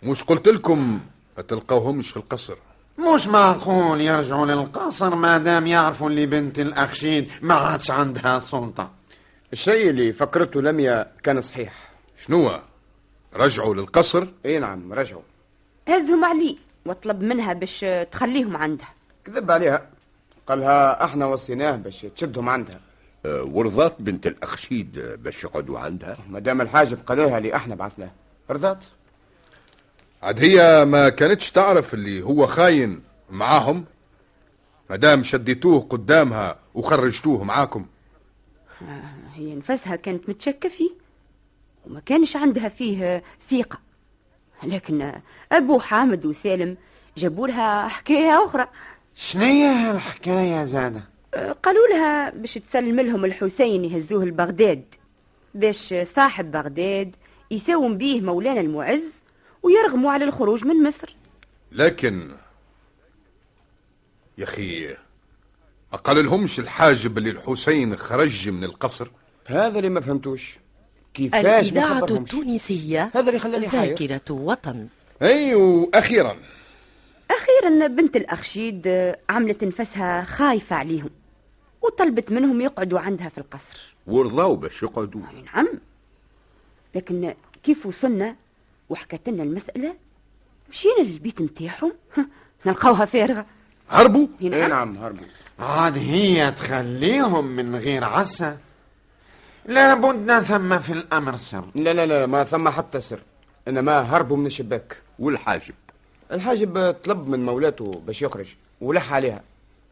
مش 0.03 0.25
قلت 0.25 0.49
لكم 0.49 1.01
ما 1.37 1.43
تلقوهمش 1.43 2.11
في 2.11 2.17
القصر؟ 2.17 2.57
مش 2.99 3.27
معقول 3.27 4.01
يرجعوا 4.01 4.47
للقصر 4.47 5.15
ما 5.15 5.39
دام 5.39 5.67
يعرفوا 5.67 6.09
اللي 6.09 6.27
بنت 6.27 6.59
الأخشيد 6.59 7.31
ما 7.43 7.55
عادش 7.55 7.91
عندها 7.91 8.39
سلطة. 8.39 8.91
الشيء 9.53 9.91
اللي 9.91 10.13
فكرته 10.13 10.63
لميا 10.63 11.13
كان 11.23 11.41
صحيح. 11.41 11.73
شنو؟ 12.25 12.53
رجعوا 13.35 13.75
للقصر؟ 13.75 14.27
اي 14.47 14.59
نعم 14.59 14.93
رجعوا. 14.93 15.23
هزهم 15.89 16.25
عليه 16.25 16.57
وطلب 16.87 17.23
منها 17.23 17.53
باش 17.53 17.85
تخليهم 18.13 18.57
عندها. 18.57 18.89
كذب 19.25 19.51
عليها. 19.51 19.87
قالها 20.47 21.05
إحنا 21.05 21.27
وصيناه 21.27 21.77
باش 21.77 22.07
تشدهم 22.17 22.49
عندها. 22.49 22.81
آه، 23.27 23.43
ورضات 23.43 23.97
بنت 23.99 24.27
الأخشيد 24.27 24.99
آه، 24.99 25.15
باش 25.15 25.45
يقعدوا 25.45 25.79
عندها؟ 25.79 26.17
ما 26.29 26.39
دام 26.39 26.61
الحاجب 26.61 26.99
قالها 27.07 27.39
اللي 27.39 27.57
إحنا 27.57 27.75
بعثناه. 27.75 28.11
رضات؟ 28.51 28.85
عاد 30.23 30.41
هي 30.41 30.85
ما 30.85 31.09
كانتش 31.09 31.51
تعرف 31.51 31.95
اللي 31.95 32.23
هو 32.23 32.47
خاين 32.47 33.03
معاهم؟ 33.31 33.85
ما 34.91 34.97
دام 34.97 35.23
شديتوه 35.23 35.81
قدامها 35.91 36.57
وخرجتوه 36.75 37.45
معاكم. 37.45 37.87
هي 39.35 39.55
نفسها 39.55 39.97
كانت 39.97 40.29
متشكة 40.29 40.69
فيه. 40.69 40.91
وما 41.87 42.01
كانش 42.01 42.37
عندها 42.37 42.69
فيه 42.69 43.23
ثقة. 43.51 43.79
لكن 44.65 45.13
أبو 45.53 45.79
حامد 45.81 46.27
وسالم 46.27 46.77
جابوا 47.17 47.49
لها 47.49 47.89
حكاية 47.89 48.45
أخرى. 48.45 48.69
شنية 49.17 49.91
هالحكاية 49.91 50.65
زادة؟ 50.65 51.03
قالوا 51.63 51.87
لها 51.91 52.31
باش 52.31 52.55
تسلم 52.55 53.01
لهم 53.01 53.25
الحسين 53.25 53.85
يهزوه 53.85 54.25
لبغداد 54.25 54.85
باش 55.55 55.95
صاحب 56.17 56.51
بغداد 56.51 57.17
يساوم 57.51 57.99
بيه 57.99 58.21
مولانا 58.21 58.61
المعز 58.61 59.11
ويرغموا 59.63 60.13
على 60.13 60.25
الخروج 60.25 60.65
من 60.65 60.83
مصر. 60.83 61.17
لكن 61.73 62.31
يا 64.39 64.45
أخي 64.45 64.89
ما 65.93 65.99
قال 65.99 66.25
لهمش 66.25 66.59
الحاجب 66.59 67.19
اللي 67.19 67.31
الحسين 67.31 67.97
خرج 67.97 68.49
من 68.49 68.65
القصر؟ 68.65 69.09
هذا 69.47 69.79
اللي 69.79 69.89
ما 69.89 70.01
فهمتوش. 70.01 70.59
كيفاش 71.15 71.45
ما 71.45 71.59
الإذاعة؟ 71.59 72.05
التونسية 72.05 73.11
هذا 73.15 73.29
اللي 73.29 73.39
خلاني 73.39 73.67
ذاكرة 73.67 74.35
وطن. 74.35 74.87
اي 75.23 75.55
وأخيرا 75.55 76.37
أخيرا 77.39 77.87
بنت 77.87 78.17
الأخشيد 78.17 78.89
عملت 79.31 79.65
نفسها 79.65 80.25
خايفة 80.25 80.77
عليهم 80.77 81.11
وطلبت 81.83 82.33
منهم 82.33 82.61
يقعدوا 82.61 83.01
عندها 83.01 83.29
في 83.29 83.39
القصر. 83.39 83.95
ورضاو 84.07 84.57
باش 84.57 84.83
يقعدوا. 84.83 85.21
نعم. 85.55 85.69
لكن 86.95 87.35
كيف 87.63 87.87
وصلنا 87.87 88.37
وحكت 88.89 89.29
لنا 89.29 89.43
المسألة 89.43 89.95
مشينا 90.71 91.01
للبيت 91.01 91.41
متاعهم 91.41 91.93
ها، 92.17 92.27
نلقاوها 92.67 93.05
فارغة. 93.05 93.47
هربوا؟ 93.91 94.27
نعم. 94.41 94.71
نعم 94.71 94.97
هربوا. 94.97 95.27
عاد 95.59 95.99
هي 95.99 96.51
تخليهم 96.51 97.47
من 97.47 97.77
غير 97.77 98.05
عسى. 98.05 98.57
لابد 99.67 100.41
ثم 100.41 100.79
في 100.79 100.93
الأمر 100.93 101.37
سر. 101.37 101.65
لا 101.75 101.93
لا 101.93 102.07
لا 102.07 102.27
ما 102.27 102.45
ثم 102.45 102.69
حتى 102.69 103.01
سر. 103.01 103.21
إنما 103.69 104.01
هربوا 104.01 104.37
من 104.37 104.47
الشباك. 104.47 104.97
والحاجب؟ 105.19 105.75
الحاجب 106.33 106.97
طلب 107.05 107.29
من 107.29 107.47
مولاته 107.47 108.03
باش 108.07 108.23
يخرج 108.23 108.55
ولح 108.81 109.13
عليها 109.13 109.43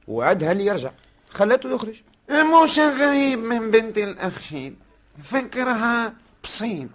وعدها 0.09 0.53
اللي 0.53 0.67
يرجع 0.67 0.91
خلاته 1.31 1.75
يخرج. 1.75 2.03
مش 2.31 2.79
غريب 2.79 3.39
من 3.39 3.71
بنت 3.71 3.99
الأخشيد 3.99 4.77
فكرها 5.23 6.15
بسيط 6.45 6.89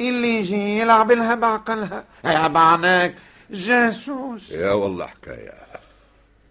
اللي 0.00 0.38
يجي 0.38 0.78
يلعب 0.78 1.12
لها 1.12 1.34
بعقلها. 1.34 2.04
يبعناك 2.24 3.14
جاسوس. 3.50 4.50
يا 4.50 4.72
والله 4.72 5.06
حكاية. 5.06 5.52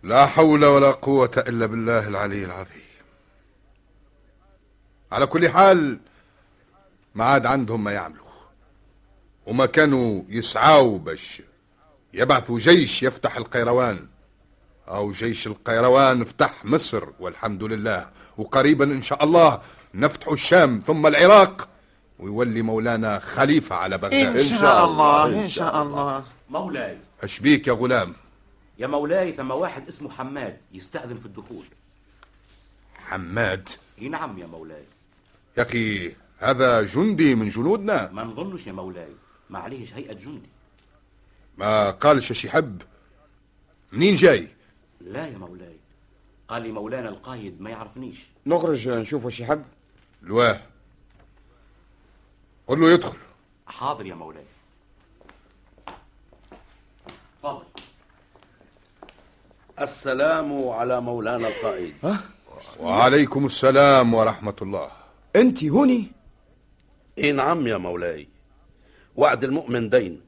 لا 0.04 0.26
حول 0.26 0.66
ولا 0.66 0.92
قوة 0.92 1.32
إلا 1.38 1.66
بالله 1.66 2.08
العلي 2.08 2.46
العظيم. 2.46 2.82
على 5.12 5.26
كل 5.26 5.50
حال 5.50 6.00
ما 7.16 7.26
عاد 7.26 7.46
عندهم 7.46 7.84
ما 7.84 7.92
يعملوا 7.92 8.26
وما 9.46 9.66
كانوا 9.66 10.24
يسعوا 10.30 11.00
باش 11.00 11.42
يبعثوا 12.14 12.60
جيش 12.60 13.04
يفتح 13.04 13.38
القيروان. 13.38 14.08
أو 14.88 15.12
جيش 15.12 15.48
القيروان 15.48 16.24
فتح 16.24 16.66
مصر 16.66 17.04
والحمد 17.20 17.64
لله. 17.64 18.10
وقريبا 18.38 18.86
إن 18.86 19.02
شاء 19.02 19.24
الله 19.24 19.62
نفتح 19.94 20.28
الشام 20.28 20.80
ثم 20.80 21.08
العراق 21.08 21.70
ويولي 22.20 22.62
مولانا 22.62 23.20
خليفة 23.20 23.76
على 23.76 23.96
إن 23.96 24.02
بغداد 24.02 24.42
شاء 24.42 24.86
الله 24.86 25.44
إن 25.44 25.50
شاء 25.50 25.82
الله. 25.82 26.24
مولاي. 26.50 26.98
أشبيك 27.24 27.68
يا 27.68 27.74
غلام؟ 27.74 28.14
يا 28.80 28.88
مولاي 28.88 29.32
ثم 29.32 29.52
واحد 29.52 29.88
اسمه 29.88 30.10
حماد 30.10 30.58
يستأذن 30.74 31.18
في 31.18 31.26
الدخول. 31.26 31.66
حماد؟ 32.96 33.70
إي 34.02 34.10
نعم 34.10 34.38
يا 34.38 34.48
مولاي. 34.48 34.84
يا 35.58 35.64
أخي 35.64 36.16
هذا 36.40 36.82
جندي 36.82 37.36
من 37.36 37.50
جنودنا. 37.50 38.10
ما 38.14 38.24
نظنش 38.24 38.68
يا 38.68 38.72
مولاي 38.72 39.14
ما 39.50 39.60
عليهش 39.60 39.94
هيئة 39.94 40.14
جندي. 40.14 40.50
ما 41.58 41.92
قالش 41.92 42.32
شي 42.34 42.50
حب. 42.50 42.82
منين 43.92 44.16
جاي؟ 44.16 44.48
لا 45.02 45.28
يا 45.28 45.38
مولاي. 45.38 45.78
قال 46.48 46.62
لي 46.62 46.72
مولانا 46.72 47.10
القايد 47.10 47.62
ما 47.62 47.70
يعرفنيش. 47.70 48.28
نخرج 48.46 48.90
نشوفوا 48.90 49.30
شي 49.30 49.46
حد 49.46 49.64
لواه 50.22 50.62
قل 52.68 52.82
له 52.82 52.92
يدخل. 52.92 53.18
حاضر 53.68 54.06
يا 54.06 54.16
مولاي. 54.16 54.44
تفضل. 57.44 57.64
السلام 59.82 60.70
على 60.70 61.02
مولانا 61.02 61.48
القائد 61.48 61.94
وعليكم 62.80 63.46
السلام 63.46 64.14
ورحمة 64.14 64.56
الله. 64.62 64.92
أنت 65.36 65.64
هوني؟ 65.64 66.12
إي 67.18 67.32
نعم 67.32 67.68
يا 67.68 67.78
مولاي. 67.78 68.28
وعد 69.16 69.44
المؤمن 69.44 69.90
دين. 69.90 70.22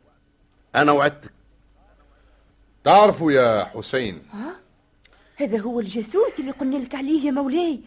أنا 0.76 0.92
وعدتك. 0.92 1.34
تعرفوا 2.84 3.32
يا 3.32 3.66
حسين. 3.66 4.24
هذا 5.36 5.60
هو 5.60 5.80
الجاسوس 5.80 6.34
اللي 6.40 6.52
قلنا 6.52 6.78
لك 6.78 6.96
عليه 6.96 7.26
يا 7.26 7.32
مولاي. 7.32 7.80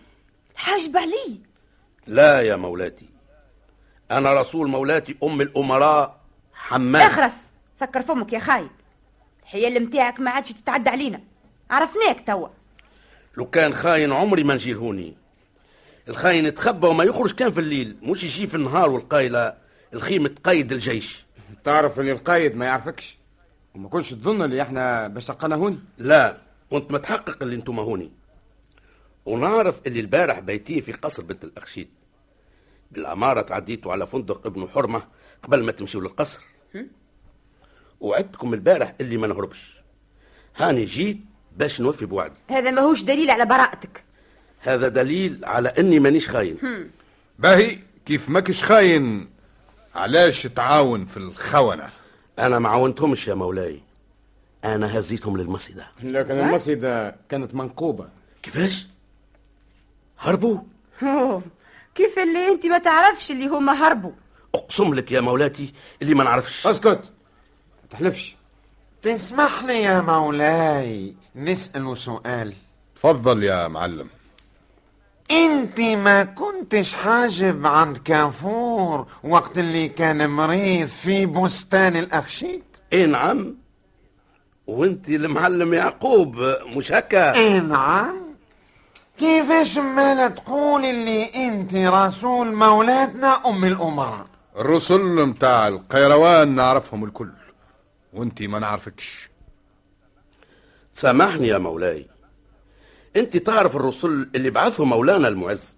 الحاجب 0.55 0.97
عليه 0.97 1.37
لا 2.07 2.43
يا 2.43 2.57
مولاتي. 2.57 3.09
أنا 4.11 4.41
رسول 4.41 4.69
مولاتي 4.69 5.17
أم 5.23 5.41
الأمراء 5.41 6.21
حماد 6.55 7.03
اخرس. 7.03 7.33
سكر 7.81 8.03
فمك 8.03 8.33
يا 8.33 8.39
خاين 8.39 8.71
الحيل 9.43 9.85
متاعك 9.85 10.21
ما 10.21 10.31
عادش 10.31 10.53
تتعدى 10.53 10.91
علينا. 10.91 11.21
عرفناك 11.71 12.27
توا. 12.27 12.49
لو 13.37 13.51
كان 13.51 13.75
خاين 13.75 14.13
عمري 14.13 14.45
ما 14.45 14.55
نجي 14.55 14.73
لهوني 14.73 15.15
الخاين 16.09 16.47
يتخبى 16.47 16.87
وما 16.87 17.05
يخرج 17.05 17.33
كان 17.33 17.53
في 17.53 17.61
الليل. 17.61 17.97
مش 18.03 18.25
يجي 18.25 18.47
في 18.47 18.55
النهار 18.55 18.91
والقايلة. 18.91 19.55
الخيمة 19.95 20.31
قيد 20.45 20.73
الجيش. 20.73 21.26
تعرف 21.67 22.01
اللي 22.01 22.13
القايد 22.13 22.57
ما 22.57 22.65
يعرفكش؟ 22.65 23.17
وما 23.75 23.89
كنتش 23.89 24.11
تظن 24.11 24.43
اللي 24.43 24.63
إحنا 24.63 25.09
باش 25.09 25.27
تلقانا 25.27 25.55
هوني 25.55 25.79
لا 25.99 26.39
كنت 26.71 26.93
متحقق 26.93 27.43
اللي 27.43 27.57
أنتم 27.57 27.79
هوني. 27.79 28.13
ونعرف 29.25 29.81
اللي 29.87 30.01
البارح 30.01 30.39
بيتيه 30.39 30.81
في 30.81 30.93
قصر 30.93 31.23
بنت 31.23 31.45
الأخشيد. 31.45 31.89
بالأمارة 32.91 33.41
تعديتوا 33.41 33.93
على 33.93 34.07
فندق 34.07 34.47
ابن 34.47 34.69
حرمة 34.69 35.03
قبل 35.43 35.63
ما 35.63 35.73
تمشوا 35.73 36.01
للقصر. 36.01 36.41
وعدتكم 38.01 38.55
البارح 38.55 38.95
اللي 39.01 39.17
ما 39.17 39.27
نهربش. 39.27 39.77
هاني 40.57 40.85
جيت 40.85 41.21
باش 41.57 41.81
نوفي 41.81 42.07
بوعدي. 42.07 42.41
هذا 42.51 42.71
ماهوش 42.71 43.03
دليل 43.03 43.31
على 43.31 43.47
براءتك. 43.47 44.05
هذا 44.61 44.89
دليل 44.89 45.45
على 45.45 45.69
إني 45.69 46.01
مانيش 46.01 46.29
خاين. 46.29 46.59
باهي 47.39 47.79
كيف 48.07 48.29
ماكش 48.29 48.65
خاين؟ 48.65 49.36
علاش 49.97 50.43
تعاون 50.43 51.07
في 51.07 51.17
الخونة؟ 51.17 51.91
أنا 52.39 52.59
ما 52.59 52.69
عاونتهمش 52.69 53.29
يا 53.29 53.35
مولاي. 53.35 53.81
أنا 54.65 54.99
هزيتهم 54.99 55.37
للمصيدة. 55.37 55.87
لكن 56.03 56.39
المصيدة 56.39 57.17
كانت 57.29 57.55
منقوبة. 57.55 58.09
كيفاش؟ 58.43 58.87
هربوا؟ 60.19 60.59
أوه. 61.03 61.43
كيف 61.95 62.19
اللي 62.19 62.49
أنت 62.49 62.67
ما 62.67 62.79
تعرفش 62.79 63.31
اللي 63.31 63.47
هما 63.47 63.73
هربوا؟ 63.73 64.13
أقسم 64.55 64.95
لك 64.95 65.13
يا 65.13 65.21
مولاتي 65.21 65.73
اللي 66.03 66.15
ما 66.15 66.25
نعرفش. 66.25 66.67
أسكت. 66.67 66.87
ما 67.83 67.89
تحلفش. 67.91 68.37
تسمح 69.03 69.65
لي 69.65 69.83
يا 69.83 70.01
مولاي 70.01 71.15
نسأل 71.37 71.99
سؤال. 71.99 72.55
تفضل 72.97 73.43
يا 73.43 73.69
معلم. 73.69 74.09
انت 75.31 75.81
ما 75.81 76.25
كنتش 76.25 76.95
حاجب 76.95 77.67
عند 77.67 77.97
كافور 77.97 79.07
وقت 79.25 79.59
اللي 79.59 79.89
كان 79.89 80.31
مريض 80.31 80.87
في 80.89 81.27
بستان 81.27 81.97
الأخشيد؟ 81.97 82.63
اي 82.93 83.07
نعم. 83.07 83.55
وانت 84.67 85.09
المعلم 85.09 85.75
يعقوب 85.75 86.37
مش 86.77 86.93
هكا 86.93 87.35
اي 87.35 87.61
نعم. 87.61 88.17
كيفاش 89.19 89.79
ما 89.79 90.29
تقول 90.29 90.85
اللي 90.85 91.25
انت 91.47 91.75
رسول 91.75 92.55
مولاتنا 92.55 93.41
أم 93.47 93.65
الأمراء؟ 93.65 94.27
الرسل 94.57 95.27
متاع 95.27 95.69
القيروان 95.69 96.49
نعرفهم 96.49 97.05
الكل 97.05 97.31
وانتي 98.13 98.47
ما 98.47 98.59
نعرفكش. 98.59 99.31
سامحني 100.95 101.49
يا 101.49 101.59
مولاي. 101.59 102.07
انت 103.17 103.37
تعرف 103.37 103.77
الرسل 103.77 104.29
اللي 104.35 104.51
بعثهم 104.51 104.89
مولانا 104.89 105.29
المعز 105.29 105.77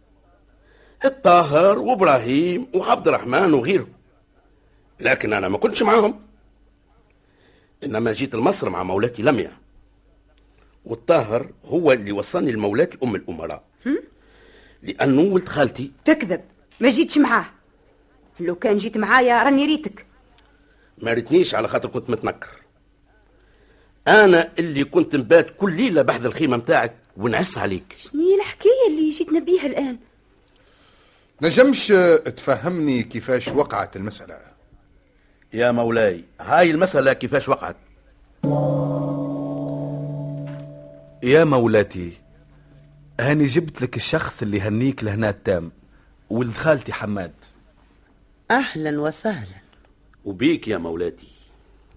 الطاهر 1.05 1.79
وابراهيم 1.79 2.67
وعبد 2.75 3.09
الرحمن 3.09 3.55
وغيرهم. 3.55 3.93
لكن 5.01 5.33
أنا 5.33 5.49
ما 5.49 5.59
كنتش 5.59 5.83
معاهم. 5.83 6.21
إنما 7.85 8.13
جيت 8.13 8.35
لمصر 8.35 8.71
مع 8.71 8.83
مولاتي 8.83 9.23
لميا. 9.23 9.53
والطاهر 10.85 11.51
هو 11.65 11.93
اللي 11.93 12.13
وصلني 12.13 12.53
لمولاتي 12.53 12.99
أم 13.03 13.15
الأمراء. 13.15 13.63
لأنه 14.83 15.23
ولد 15.23 15.49
خالتي. 15.49 15.93
تكذب. 16.05 16.41
ما 16.81 16.89
جيتش 16.89 17.19
معاه. 17.19 17.47
لو 18.41 18.55
كان 18.55 18.77
جيت 18.77 18.99
معايا 18.99 19.43
راني 19.43 19.67
ريتك. 19.67 20.07
ما 20.99 21.13
ريتنيش 21.13 21.55
على 21.55 21.69
خاطر 21.69 21.89
كنت 21.89 22.11
متنكر. 22.11 22.49
أنا 24.09 24.53
اللي 24.59 24.85
كنت 24.85 25.17
نبات 25.17 25.51
كل 25.57 25.77
ليلة 25.77 26.03
بحذ 26.03 26.25
الخيمة 26.25 26.57
متاعك. 26.57 26.95
ونعس 27.19 27.59
عليك. 27.59 27.97
شنو 27.99 28.35
الحكاية 28.37 28.89
اللي 28.91 29.11
جيتنا 29.11 29.41
بيها 29.41 29.67
الآن؟ 29.67 29.99
نجمش 31.43 31.87
تفهمني 32.37 33.03
كيفاش 33.03 33.49
وقعت 33.49 33.97
المسألة. 33.97 34.41
يا 35.53 35.71
مولاي 35.71 36.25
هاي 36.41 36.71
المسألة 36.71 37.13
كيفاش 37.13 37.49
وقعت؟ 37.49 37.77
يا 41.23 41.45
مولاتي 41.45 42.13
هاني 43.21 43.47
جبت 43.47 43.83
لك 43.83 43.97
الشخص 43.97 44.43
اللي 44.43 44.61
هنيك 44.61 45.05
لهنا 45.05 45.31
التام 45.31 45.73
ولد 46.31 46.53
خالتي 46.53 46.93
حماد. 46.93 47.33
أهلا 48.51 49.01
وسهلا. 49.01 49.59
وبيك 50.25 50.69
يا 50.69 50.79
مولاتي. 50.79 51.29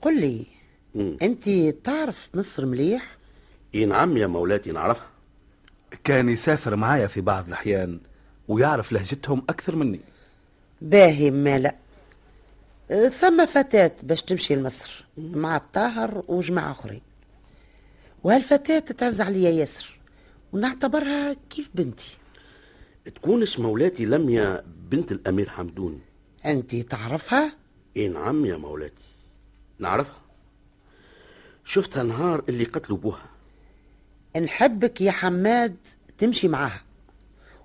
قل 0.01 0.21
لي. 0.21 0.45
أنت 1.21 1.49
تعرف 1.85 2.29
مصر 2.33 2.65
مليح؟ 2.65 3.17
إي 3.75 3.85
نعم 3.85 4.17
يا 4.17 4.27
مولاتي 4.27 4.71
نعرفها. 4.71 5.10
كان 6.03 6.29
يسافر 6.29 6.75
معايا 6.75 7.07
في 7.07 7.21
بعض 7.21 7.47
الأحيان 7.47 7.99
ويعرف 8.47 8.91
لهجتهم 8.91 9.43
أكثر 9.49 9.75
مني. 9.75 9.99
باهي 10.81 11.31
ما 11.31 11.59
لا 11.59 11.75
أه، 12.91 13.09
ثم 13.09 13.45
فتاة 13.45 13.91
باش 14.03 14.21
تمشي 14.21 14.55
لمصر 14.55 15.05
مع 15.17 15.57
الطاهر 15.57 16.23
وجماعة 16.27 16.71
أخرين. 16.71 17.01
وهالفتاة 18.23 18.79
تتعز 18.79 19.21
عليا 19.21 19.49
ياسر 19.49 19.99
ونعتبرها 20.53 21.35
كيف 21.49 21.69
بنتي. 21.75 22.17
تكونش 23.05 23.59
مولاتي 23.59 24.05
لميا 24.05 24.63
بنت 24.89 25.11
الأمير 25.11 25.49
حمدون. 25.49 26.01
أنت 26.45 26.75
تعرفها؟ 26.75 27.53
إي 27.97 28.07
نعم 28.07 28.45
يا 28.45 28.57
مولاتي. 28.57 29.03
نعرفها. 29.79 30.21
شفتها 31.63 32.03
نهار 32.03 32.43
اللي 32.49 32.63
قتلوا 32.63 32.97
بوها. 32.97 33.25
نحبك 34.39 35.01
يا 35.01 35.11
حماد 35.11 35.75
تمشي 36.17 36.47
معاها 36.47 36.81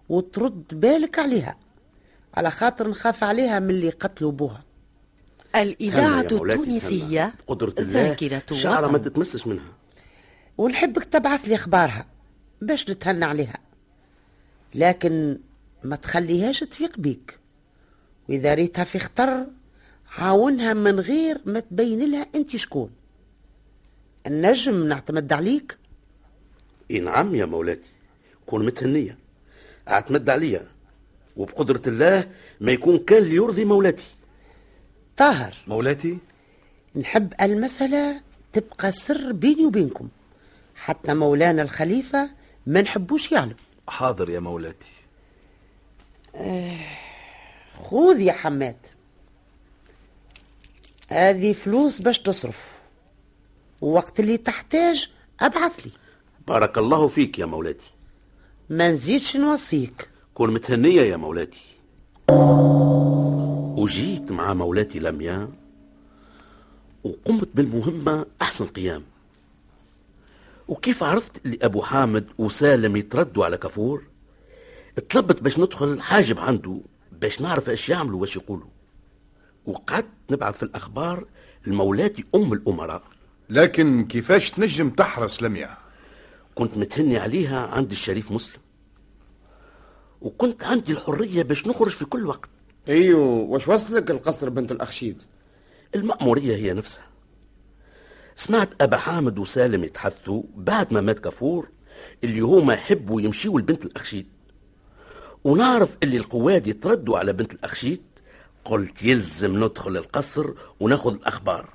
وترد 0.08 0.80
بالك 0.80 1.18
عليها 1.18 1.56
على 2.34 2.50
خاطر 2.50 2.88
نخاف 2.88 3.24
عليها 3.24 3.58
من 3.60 3.70
اللي 3.70 3.90
قتلوا 3.90 4.32
بوها. 4.32 4.62
الإذاعة 5.56 6.20
التونسية. 6.20 7.34
بقدرة 7.48 7.74
الله 7.78 8.16
شعرة 8.52 8.86
ما. 8.88 8.98
تتمسش 8.98 9.46
منها. 9.46 9.72
ونحبك 10.58 11.04
تبعث 11.04 11.48
لي 11.48 11.54
أخبارها 11.54 12.06
باش 12.62 12.90
نتهنى 12.90 13.24
عليها. 13.24 13.58
لكن 14.74 15.38
ما 15.84 15.96
تخليهاش 15.96 16.60
تفيق 16.60 16.98
بيك. 16.98 17.38
وإذا 18.28 18.54
ريتها 18.54 18.84
في 18.84 18.98
خطر 18.98 19.46
عاونها 20.18 20.74
من 20.74 21.00
غير 21.00 21.40
ما 21.46 21.60
تبين 21.60 22.10
لها 22.10 22.26
أنت 22.34 22.56
شكون. 22.56 22.90
النجم 24.26 24.86
نعتمد 24.86 25.32
عليك 25.32 25.78
إي 26.90 27.00
نعم 27.00 27.34
يا 27.34 27.44
مولاتي 27.44 27.88
كون 28.46 28.66
متهنية 28.66 29.18
أعتمد 29.88 30.30
عليا 30.30 30.66
وبقدرة 31.36 31.82
الله 31.86 32.28
ما 32.60 32.72
يكون 32.72 32.98
كان 32.98 33.22
ليرضي 33.22 33.64
مولاتي. 33.64 34.04
طاهر. 35.16 35.54
مولاتي؟ 35.66 36.18
نحب 36.96 37.32
المسألة 37.40 38.20
تبقى 38.52 38.92
سر 38.92 39.32
بيني 39.32 39.66
وبينكم 39.66 40.08
حتى 40.76 41.14
مولانا 41.14 41.62
الخليفة 41.62 42.30
ما 42.66 42.80
نحبوش 42.80 43.32
يعلم. 43.32 43.56
حاضر 43.88 44.30
يا 44.30 44.40
مولاتي. 44.40 44.86
خذ 47.84 48.20
يا 48.20 48.32
حماد. 48.32 48.76
هذه 51.08 51.52
فلوس 51.52 51.98
باش 51.98 52.18
تصرف 52.18 52.72
ووقت 53.80 54.20
اللي 54.20 54.36
تحتاج 54.36 55.10
أبعث 55.40 55.86
لي. 55.86 55.92
بارك 56.48 56.78
الله 56.78 57.08
فيك 57.08 57.38
يا 57.38 57.46
مولاتي. 57.46 57.90
ما 58.70 58.90
نزيدش 58.90 59.36
نوصيك. 59.36 60.08
كون 60.34 60.54
متهنية 60.54 61.02
يا 61.02 61.16
مولاتي. 61.16 61.64
وجيت 63.80 64.32
مع 64.32 64.54
مولاتي 64.54 64.98
لميا 64.98 65.48
وقمت 67.04 67.48
بالمهمة 67.54 68.26
أحسن 68.42 68.66
قيام. 68.66 69.02
وكيف 70.68 71.02
عرفت 71.02 71.46
اللي 71.46 71.58
أبو 71.62 71.82
حامد 71.82 72.26
وسالم 72.38 72.96
يتردوا 72.96 73.44
على 73.44 73.56
كفور 73.56 74.02
طلبت 75.10 75.42
باش 75.42 75.58
ندخل 75.58 76.00
حاجب 76.00 76.38
عنده 76.38 76.80
باش 77.12 77.40
نعرف 77.40 77.68
إيش 77.70 77.88
يعملوا 77.88 78.20
واش 78.20 78.36
يقولوا. 78.36 78.68
وقعدت 79.66 80.06
نبعث 80.30 80.56
في 80.56 80.62
الأخبار 80.62 81.26
لمولاتي 81.66 82.24
أم 82.34 82.52
الأمراء. 82.52 83.02
لكن 83.50 84.04
كيفاش 84.04 84.50
تنجم 84.50 84.90
تحرس 84.90 85.42
لميا 85.42 85.85
كنت 86.56 86.76
متهني 86.76 87.18
عليها 87.18 87.66
عند 87.66 87.90
الشريف 87.90 88.32
مسلم. 88.32 88.60
وكنت 90.20 90.64
عندي 90.64 90.92
الحرية 90.92 91.42
باش 91.42 91.66
نخرج 91.66 91.90
في 91.90 92.04
كل 92.04 92.26
وقت. 92.26 92.50
أيوه 92.88 93.26
واش 93.26 93.68
وصلك 93.68 94.10
القصر 94.10 94.48
بنت 94.48 94.72
الأخشيد؟ 94.72 95.22
المأمورية 95.94 96.56
هي 96.56 96.72
نفسها. 96.72 97.06
سمعت 98.36 98.82
أبا 98.82 98.96
حامد 98.96 99.38
وسالم 99.38 99.84
يتحدثوا 99.84 100.42
بعد 100.56 100.92
ما 100.92 101.00
مات 101.00 101.18
كفور 101.18 101.68
اللي 102.24 102.40
هما 102.40 102.74
يحبوا 102.74 103.20
يمشيوا 103.20 103.60
لبنت 103.60 103.84
الأخشيد. 103.84 104.26
ونعرف 105.44 105.96
اللي 106.02 106.16
القواد 106.16 106.66
يتردوا 106.66 107.18
على 107.18 107.32
بنت 107.32 107.52
الأخشيد 107.52 108.02
قلت 108.64 109.02
يلزم 109.02 109.64
ندخل 109.64 109.96
القصر 109.96 110.50
وناخذ 110.80 111.14
الأخبار. 111.14 111.68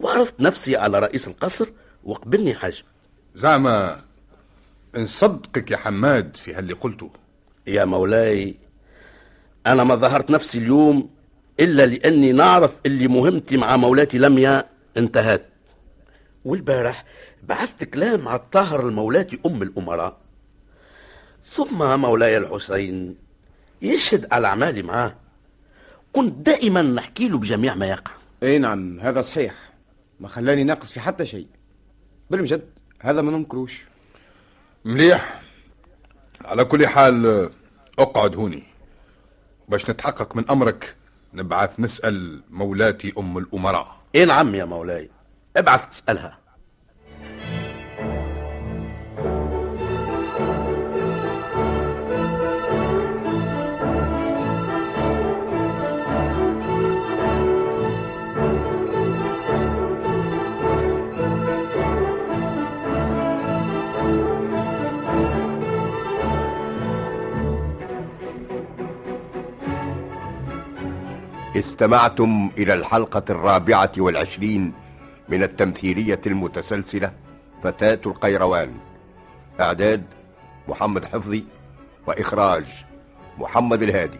وعرفت 0.00 0.40
نفسي 0.40 0.76
على 0.76 0.98
رئيس 0.98 1.28
القصر 1.28 1.68
وقبلني 2.04 2.54
حاجب 2.54 2.84
زعما 3.36 4.00
نصدقك 4.94 5.70
يا 5.70 5.76
حماد 5.76 6.36
في 6.36 6.54
هاللي 6.54 6.72
قلته. 6.72 7.10
يا 7.66 7.84
مولاي 7.84 8.56
أنا 9.66 9.84
ما 9.84 9.94
ظهرت 9.94 10.30
نفسي 10.30 10.58
اليوم 10.58 11.10
إلا 11.60 11.86
لأني 11.86 12.32
نعرف 12.32 12.76
اللي 12.86 13.08
مهمتي 13.08 13.56
مع 13.56 13.76
مولاتي 13.76 14.18
لميا 14.18 14.64
انتهت. 14.96 15.46
والبارح 16.44 17.04
بعثت 17.42 17.84
كلام 17.84 18.28
على 18.28 18.40
الطاهر 18.40 18.88
المولاتي 18.88 19.40
أم 19.46 19.62
الأمراء. 19.62 20.16
ثم 21.52 22.00
مولاي 22.00 22.38
الحسين 22.38 23.16
يشهد 23.82 24.26
على 24.32 24.46
أعمالي 24.46 24.82
معاه. 24.82 25.14
كنت 26.12 26.46
دائما 26.46 26.82
نحكي 26.82 27.28
له 27.28 27.38
بجميع 27.38 27.74
ما 27.74 27.86
يقع. 27.86 28.12
إي 28.42 28.58
نعم 28.58 29.00
هذا 29.00 29.20
صحيح. 29.20 29.54
ما 30.20 30.28
خلاني 30.28 30.64
ناقص 30.64 30.90
في 30.90 31.00
حتى 31.00 31.26
شيء. 31.26 31.46
بالمجد. 32.30 32.75
هذا 33.00 33.22
ما 33.22 33.30
ننكروش. 33.30 33.84
مليح. 34.84 35.42
على 36.44 36.64
كل 36.64 36.86
حال 36.86 37.50
اقعد 37.98 38.36
هوني. 38.36 38.62
باش 39.68 39.90
نتحقق 39.90 40.36
من 40.36 40.50
أمرك 40.50 40.94
نبعث 41.34 41.80
نسأل 41.80 42.42
مولاتي 42.50 43.12
أم 43.18 43.38
الأمراء. 43.38 43.96
إيه 44.14 44.24
نعم 44.24 44.54
يا 44.54 44.64
مولاي؟ 44.64 45.10
ابعث 45.56 45.88
تسألها 45.88 46.38
استمعتم 71.58 72.50
إلى 72.58 72.74
الحلقة 72.74 73.22
الرابعة 73.30 73.92
والعشرين 73.98 74.72
من 75.28 75.42
التمثيلية 75.42 76.20
المتسلسلة 76.26 77.12
فتاة 77.62 78.00
القيروان. 78.06 78.74
إعداد 79.60 80.04
محمد 80.68 81.04
حفظي 81.04 81.44
وإخراج 82.06 82.64
محمد 83.38 83.82
الهادي. 83.82 84.18